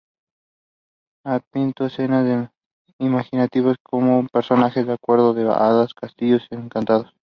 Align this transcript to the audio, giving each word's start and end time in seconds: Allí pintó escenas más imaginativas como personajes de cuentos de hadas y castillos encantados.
Allí 1.23 1.43
pintó 1.51 1.85
escenas 1.85 2.25
más 2.25 2.49
imaginativas 2.97 3.77
como 3.83 4.25
personajes 4.29 4.87
de 4.87 4.97
cuentos 4.97 5.35
de 5.35 5.43
hadas 5.43 5.91
y 5.91 5.93
castillos 5.93 6.41
encantados. 6.49 7.13